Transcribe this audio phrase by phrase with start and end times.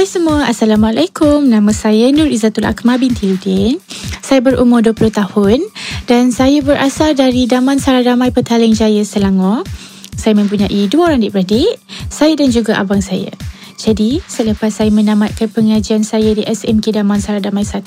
[0.00, 1.44] Hai semua, Assalamualaikum.
[1.44, 3.76] Nama saya Nur Izzatul Akmal binti Ludin.
[4.24, 5.60] Saya berumur 20 tahun
[6.08, 9.60] dan saya berasal dari Daman Saradamai Petaling Jaya, Selangor.
[10.16, 11.76] Saya mempunyai dua orang adik-beradik,
[12.08, 13.28] saya dan juga abang saya.
[13.76, 17.84] Jadi, selepas saya menamatkan pengajian saya di SMK Daman Saradamai 1,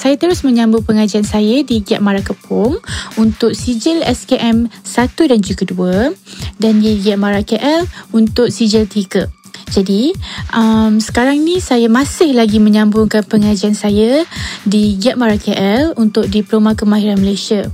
[0.00, 2.80] saya terus menyambung pengajian saya di Giat Mara Kepung
[3.20, 7.84] untuk sijil SKM 1 dan juga 2 dan di Giat Mara KL
[8.16, 9.37] untuk sijil 3.
[9.68, 10.16] Jadi
[10.56, 14.24] um, sekarang ni saya masih lagi menyambungkan pengajian saya
[14.64, 17.68] di Giat Mara KL untuk Diploma Kemahiran Malaysia.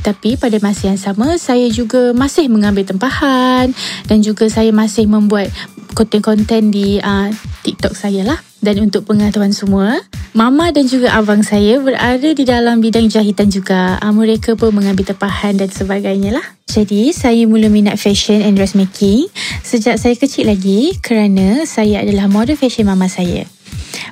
[0.00, 3.72] Tapi pada masa yang sama saya juga masih mengambil tempahan
[4.08, 5.52] dan juga saya masih membuat
[5.92, 7.28] konten-konten di uh,
[7.64, 8.49] TikTok saya lah.
[8.60, 10.04] Dan untuk pengetahuan semua,
[10.36, 13.96] mama dan juga abang saya berada di dalam bidang jahitan juga.
[14.04, 16.44] Uh, mereka pun mengambil tempahan dan sebagainya lah.
[16.68, 19.32] Jadi, saya mula minat fashion and dressmaking
[19.64, 23.48] sejak saya kecil lagi kerana saya adalah model fashion mama saya.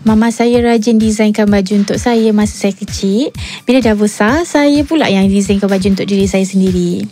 [0.02, 3.34] Mama saya rajin desainkan baju untuk saya masa saya kecil.
[3.68, 7.04] Bila dah besar, saya pula yang desainkan baju untuk diri saya sendiri.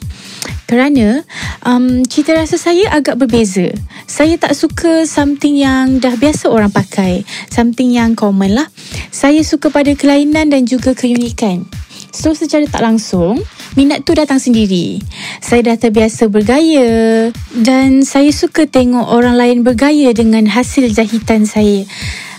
[0.67, 1.23] Kerana
[1.67, 3.75] um, cita rasa saya agak berbeza.
[4.07, 7.27] Saya tak suka something yang dah biasa orang pakai.
[7.51, 8.71] Something yang common lah.
[9.11, 11.67] Saya suka pada kelainan dan juga keunikan.
[12.15, 13.43] So secara tak langsung,
[13.77, 15.03] minat tu datang sendiri.
[15.43, 21.85] Saya dah terbiasa bergaya dan saya suka tengok orang lain bergaya dengan hasil jahitan saya.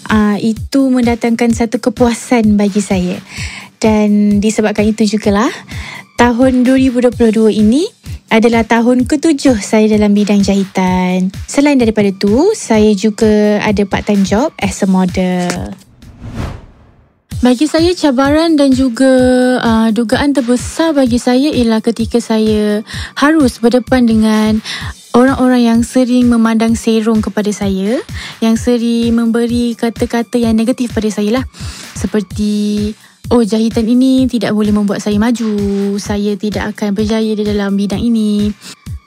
[0.08, 3.20] Uh, itu mendatangkan satu kepuasan bagi saya.
[3.78, 5.52] Dan disebabkan itu jugalah,
[6.18, 7.14] tahun 2022
[7.54, 7.86] ini
[8.28, 11.32] adalah tahun ketujuh saya dalam bidang jahitan.
[11.48, 15.72] Selain daripada tu, saya juga ada part-time job as a model.
[17.38, 19.14] Bagi saya cabaran dan juga
[19.62, 22.82] uh, dugaan terbesar bagi saya ialah ketika saya
[23.14, 24.58] harus berdepan dengan
[25.14, 28.02] orang-orang yang sering memandang serong kepada saya,
[28.42, 31.46] yang sering memberi kata-kata yang negatif pada saya lah.
[31.94, 32.94] Seperti
[33.32, 35.52] oh jahitan ini tidak boleh membuat saya maju,
[36.00, 38.52] saya tidak akan berjaya di dalam bidang ini.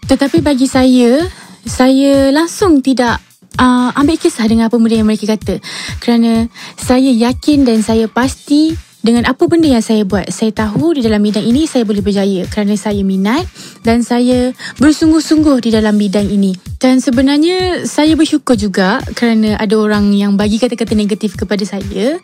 [0.04, 1.24] Tetapi bagi saya,
[1.64, 3.22] saya langsung tidak
[3.56, 5.62] uh, ambil kisah dengan apa benda yang mereka kata.
[6.02, 11.00] Kerana saya yakin dan saya pasti dengan apa benda yang saya buat, saya tahu di
[11.00, 13.48] dalam bidang ini saya boleh berjaya kerana saya minat
[13.80, 16.52] dan saya bersungguh-sungguh di dalam bidang ini.
[16.80, 22.16] Dan sebenarnya saya bersyukur juga kerana ada orang yang bagi kata-kata negatif kepada saya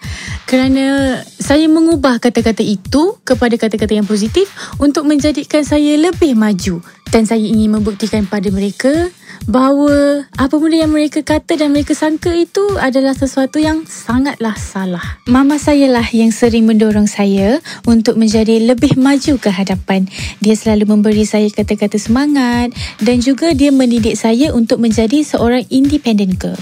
[0.48, 4.48] kerana saya mengubah kata-kata itu kepada kata-kata yang positif
[4.80, 6.80] untuk menjadikan saya lebih maju
[7.12, 9.12] dan saya ingin membuktikan pada mereka
[9.44, 15.22] bahawa apa benda yang mereka kata dan mereka sangka itu adalah sesuatu yang sangatlah salah.
[15.28, 20.08] Mama saya lah yang sering mendorong saya untuk menjadi lebih maju ke hadapan.
[20.40, 26.36] Dia selalu memberi saya kata-kata semangat dan juga dia mendidik saya untuk menjadi seorang independent
[26.36, 26.58] girl.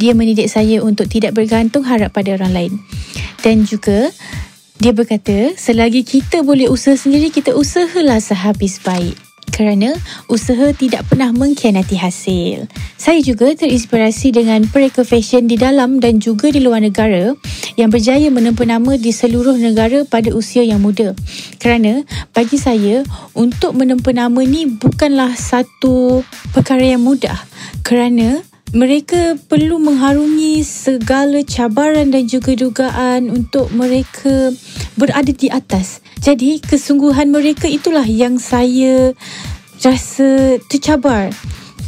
[0.00, 2.72] Dia mendidik saya untuk tidak bergantung harap pada orang lain.
[3.42, 4.10] Dan juga
[4.82, 9.14] dia berkata, selagi kita boleh usaha sendiri, kita usahalah sehabis baik
[9.52, 9.92] kerana
[10.32, 12.66] usaha tidak pernah mengkhianati hasil.
[12.96, 17.36] Saya juga terinspirasi dengan pereka fashion di dalam dan juga di luar negara
[17.76, 21.12] yang berjaya menempa nama di seluruh negara pada usia yang muda.
[21.60, 22.02] Kerana
[22.32, 23.04] bagi saya,
[23.36, 26.24] untuk menempa nama ni bukanlah satu
[26.56, 27.36] perkara yang mudah.
[27.84, 28.40] Kerana
[28.72, 34.48] mereka perlu mengharungi segala cabaran dan juga dugaan untuk mereka
[34.96, 36.04] berada di atas.
[36.20, 39.16] Jadi kesungguhan mereka itulah yang saya
[39.82, 41.32] rasa tercabar.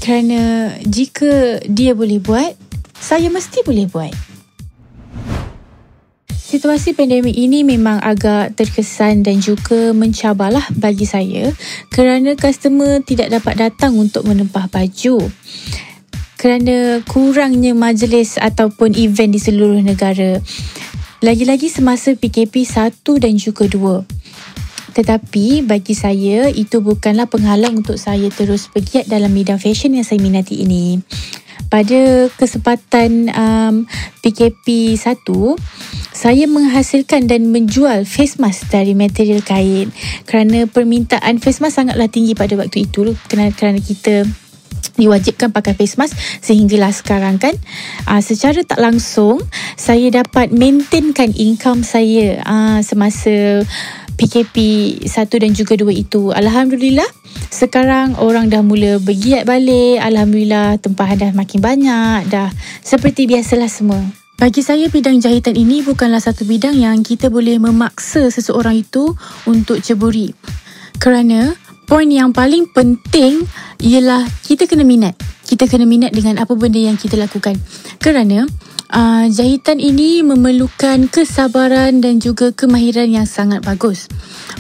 [0.03, 2.53] Kerana jika dia boleh buat,
[2.99, 4.15] saya mesti boleh buat.
[6.55, 11.51] Situasi pandemik ini memang agak terkesan dan juga mencabarlah bagi saya
[11.91, 15.19] kerana customer tidak dapat datang untuk menempah baju
[16.45, 20.45] kerana kurangnya majlis ataupun event di seluruh negara.
[21.25, 24.05] Lagi-lagi semasa PKP 1 dan juga 2.
[24.93, 30.21] Tetapi bagi saya itu bukanlah penghalang untuk saya terus bergiat dalam bidang fashion yang saya
[30.21, 31.01] minati ini.
[31.73, 33.89] Pada kesempatan um,
[34.21, 35.25] PKP 1,
[36.12, 39.97] saya menghasilkan dan menjual face mask dari material kain
[40.29, 44.29] kerana permintaan face mask sangatlah tinggi pada waktu itu kerana, kerana kita
[44.94, 47.55] diwajibkan pakai face mask sehinggalah sekarang kan.
[48.06, 49.43] Uh, secara tak langsung
[49.75, 53.62] saya dapat maintainkan income saya uh, semasa
[54.14, 54.56] PKP
[55.06, 56.31] 1 dan juga 2 itu.
[56.31, 57.06] Alhamdulillah
[57.50, 59.99] sekarang orang dah mula bergiat balik.
[59.99, 62.31] Alhamdulillah tempahan dah makin banyak.
[62.31, 62.50] Dah
[62.82, 64.02] seperti biasalah semua.
[64.35, 69.14] Bagi saya bidang jahitan ini bukanlah satu bidang yang kita boleh memaksa seseorang itu
[69.47, 70.35] untuk ceburi.
[70.99, 71.55] Kerana
[71.85, 73.45] poin yang paling penting
[73.81, 75.17] ialah kita kena minat.
[75.45, 77.55] Kita kena minat dengan apa benda yang kita lakukan.
[78.01, 78.49] Kerana
[78.91, 84.09] uh, jahitan ini memerlukan kesabaran dan juga kemahiran yang sangat bagus.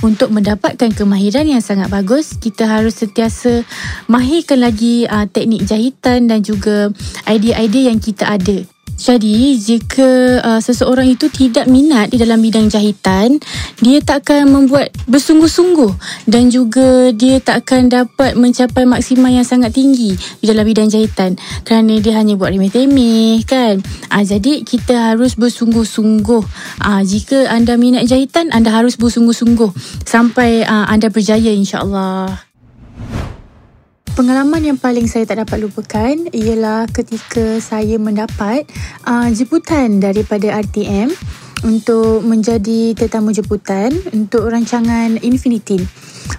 [0.04, 3.64] Untuk mendapatkan kemahiran yang sangat bagus, kita harus sentiasa
[4.10, 6.92] mahirkan lagi uh, teknik jahitan dan juga
[7.24, 8.73] idea-idea yang kita ada.
[8.94, 13.42] Jadi jika uh, seseorang itu tidak minat di dalam bidang jahitan,
[13.82, 15.92] dia tak akan membuat bersungguh-sungguh
[16.30, 21.34] dan juga dia tak akan dapat mencapai maksimal yang sangat tinggi di dalam bidang jahitan
[21.66, 23.82] kerana dia hanya buat remeh-temeh kan.
[24.14, 26.42] Uh, jadi kita harus bersungguh-sungguh.
[26.80, 29.74] Uh, jika anda minat jahitan, anda harus bersungguh-sungguh
[30.06, 32.53] sampai uh, anda berjaya insya-Allah.
[34.14, 38.62] Pengalaman yang paling saya tak dapat lupakan ialah ketika saya mendapat
[39.10, 41.10] uh, jemputan daripada RTM
[41.66, 45.82] untuk menjadi tetamu jemputan untuk rancangan Infinity.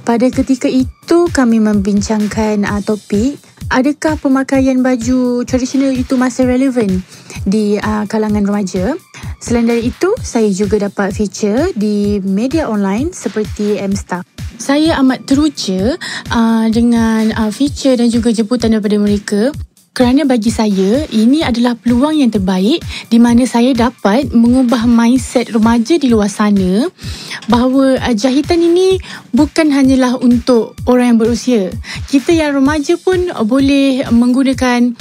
[0.08, 7.04] Pada ketika itu kami membincangkan uh, topik adakah pemakaian baju tradisional itu masih relevan
[7.46, 8.98] di uh, kalangan remaja.
[9.40, 14.26] Selain dari itu, saya juga dapat feature di media online seperti M-Star
[14.56, 16.00] saya amat teruja
[16.32, 19.52] uh, dengan uh, feature dan juga jemputan daripada mereka
[19.96, 25.96] kerana bagi saya ini adalah peluang yang terbaik di mana saya dapat mengubah mindset remaja
[25.96, 26.92] di luar sana
[27.48, 29.00] bahawa jahitan ini
[29.32, 31.72] bukan hanyalah untuk orang yang berusia.
[32.12, 35.00] Kita yang remaja pun boleh menggunakan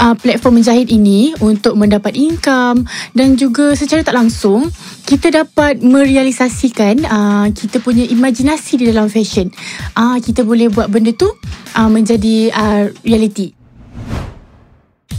[0.00, 4.70] uh, platform menjahit ini untuk mendapat income dan juga secara tak langsung
[5.04, 9.52] kita dapat merealisasikan uh, kita punya imajinasi di dalam fashion.
[9.92, 11.28] Uh, kita boleh buat benda tu
[11.76, 13.52] uh, menjadi uh, reality.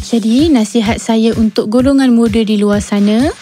[0.06, 3.34] Jadi nasihat saya untuk golongan muda di luar sana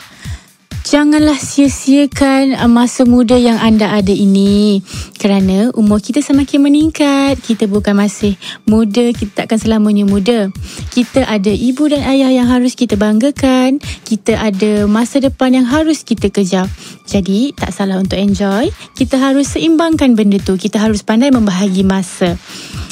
[0.94, 4.78] Janganlah sia-siakan uh, masa muda yang anda ada ini
[5.18, 7.42] kerana umur kita semakin meningkat.
[7.42, 8.38] Kita bukan masih
[8.70, 10.54] muda, kita takkan selamanya muda.
[10.94, 13.82] Kita ada ibu dan ayah yang harus kita banggakan.
[14.06, 16.70] Kita ada masa depan yang harus kita kejar.
[17.10, 18.70] Jadi tak salah untuk enjoy.
[18.94, 20.62] Kita harus seimbangkan benda tu.
[20.62, 22.38] Kita harus pandai membahagi masa.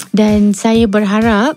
[0.09, 1.53] Dan saya berharap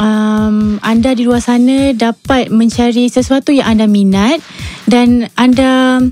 [0.00, 4.40] um, anda di luar sana dapat mencari sesuatu yang anda minat
[4.86, 6.02] dan anda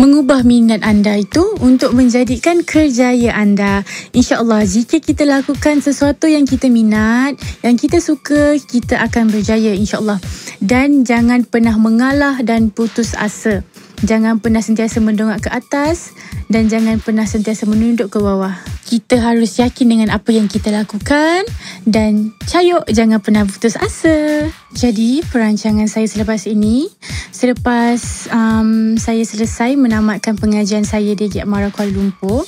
[0.00, 3.84] mengubah minat anda itu untuk menjadikan kerjaya anda.
[4.16, 10.16] InsyaAllah jika kita lakukan sesuatu yang kita minat, yang kita suka, kita akan berjaya insyaAllah.
[10.64, 13.60] Dan jangan pernah mengalah dan putus asa.
[14.02, 16.14] Jangan pernah sentiasa mendongak ke atas
[16.50, 18.54] dan jangan pernah sentiasa menunduk ke bawah
[18.92, 21.48] kita harus yakin dengan apa yang kita lakukan
[21.88, 24.44] dan cayuk jangan pernah putus asa.
[24.76, 26.92] Jadi perancangan saya selepas ini,
[27.32, 32.44] selepas um, saya selesai menamatkan pengajian saya di Giat Kuala Lumpur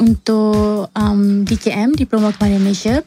[0.00, 3.04] untuk um, DKM, Diploma Kemahiran Malaysia,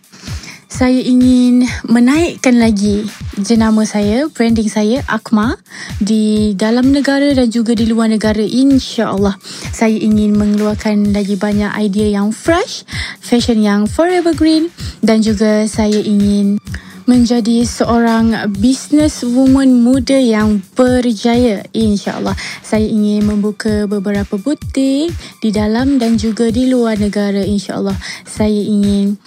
[0.69, 3.09] saya ingin menaikkan lagi
[3.41, 5.57] jenama saya, branding saya Akma
[5.97, 9.33] di dalam negara dan juga di luar negara insya-Allah.
[9.73, 12.85] Saya ingin mengeluarkan lagi banyak idea yang fresh,
[13.17, 14.69] fashion yang forever green
[15.01, 16.61] dan juga saya ingin
[17.09, 22.37] menjadi seorang business woman muda yang berjaya insya-Allah.
[22.61, 25.09] Saya ingin membuka beberapa butik
[25.41, 27.97] di dalam dan juga di luar negara insya-Allah.
[28.29, 29.17] Saya ingin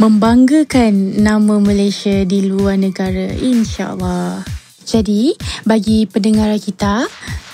[0.00, 4.40] membanggakan nama Malaysia di luar negara insyaAllah.
[4.88, 5.36] Jadi,
[5.68, 7.04] bagi pendengar kita,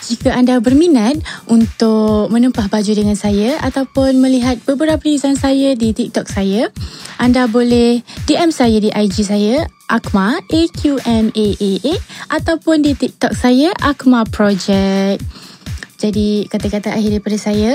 [0.07, 1.19] jika anda berminat
[1.51, 6.71] untuk menempah baju dengan saya ataupun melihat beberapa design saya di TikTok saya,
[7.19, 11.95] anda boleh DM saya di IG saya Akma A Q M A A A
[12.39, 15.19] ataupun di TikTok saya Akma Project.
[15.99, 17.75] Jadi kata-kata akhir daripada saya,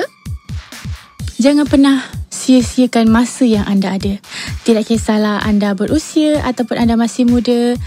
[1.37, 4.17] jangan pernah sia-siakan masa yang anda ada.
[4.65, 7.77] Tidak kisahlah anda berusia ataupun anda masih muda.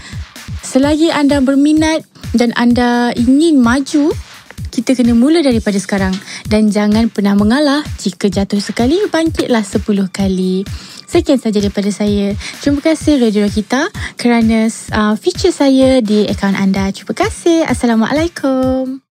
[0.65, 4.15] Selagi anda berminat dan anda ingin maju,
[4.73, 6.15] kita kena mula daripada sekarang.
[6.49, 10.65] Dan jangan pernah mengalah jika jatuh sekali, bangkitlah sepuluh kali.
[11.05, 12.33] Sekian saja daripada saya.
[12.59, 13.87] Terima kasih Radio kita
[14.17, 16.89] kerana uh, feature saya di akaun anda.
[16.91, 17.63] Terima kasih.
[17.69, 19.04] Assalamualaikum.